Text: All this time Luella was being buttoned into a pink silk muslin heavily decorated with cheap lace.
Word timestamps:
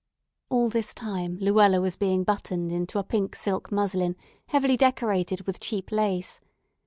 All 0.49 0.67
this 0.69 0.95
time 0.95 1.37
Luella 1.39 1.79
was 1.79 1.95
being 1.95 2.23
buttoned 2.23 2.71
into 2.71 2.97
a 2.97 3.03
pink 3.03 3.35
silk 3.35 3.71
muslin 3.71 4.15
heavily 4.47 4.75
decorated 4.75 5.41
with 5.45 5.59
cheap 5.59 5.91
lace. 5.91 6.41